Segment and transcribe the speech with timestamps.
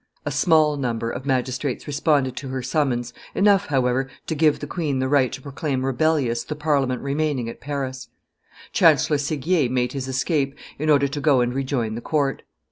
[0.25, 4.97] A small number of magistrates responded to her summons, enough, however, to give the queen
[4.97, 8.07] the right to proclaim rebellious the Parliament remaining at Paris.
[8.73, 12.41] Chancellor Srguier made his escape, in order to go and rejoin the court.